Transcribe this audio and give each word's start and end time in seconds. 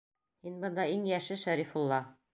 Һин 0.47 0.55
бында 0.63 0.87
иң 0.95 1.05
йәше, 1.11 1.41
Шәрифулла! 1.45 2.05